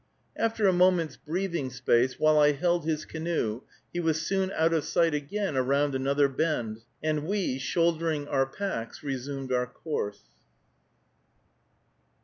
[0.35, 3.61] After a moment's breathing space, while I held his canoe,
[3.93, 9.03] he was soon out of sight again around another bend, and we, shouldering our packs,
[9.03, 10.23] resumed our course.